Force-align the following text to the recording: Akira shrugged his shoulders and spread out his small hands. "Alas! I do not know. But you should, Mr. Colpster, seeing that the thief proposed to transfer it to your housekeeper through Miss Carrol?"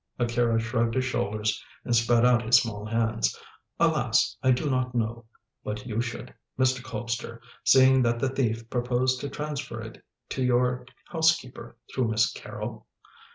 Akira 0.17 0.59
shrugged 0.59 0.95
his 0.95 1.05
shoulders 1.05 1.63
and 1.85 1.95
spread 1.95 2.25
out 2.25 2.41
his 2.41 2.55
small 2.55 2.85
hands. 2.87 3.39
"Alas! 3.79 4.35
I 4.41 4.49
do 4.49 4.67
not 4.67 4.95
know. 4.95 5.25
But 5.63 5.85
you 5.85 6.01
should, 6.01 6.33
Mr. 6.57 6.81
Colpster, 6.83 7.39
seeing 7.63 8.01
that 8.01 8.17
the 8.17 8.29
thief 8.29 8.67
proposed 8.67 9.21
to 9.21 9.29
transfer 9.29 9.79
it 9.79 10.03
to 10.29 10.43
your 10.43 10.87
housekeeper 11.09 11.77
through 11.93 12.07
Miss 12.07 12.33
Carrol?" 12.33 12.87